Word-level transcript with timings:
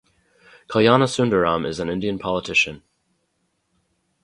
Kalyanasundaram 0.67 1.63
is 1.67 1.79
an 1.79 1.87
Indian 1.87 2.17
politician. 2.17 2.81